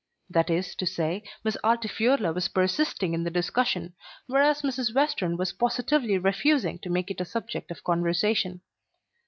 [0.31, 3.93] That is to say, Miss Altifiorla was persisting in the discussion,
[4.25, 4.95] whereas Mrs.
[4.95, 8.61] Western was positively refusing to make it a subject of conversation.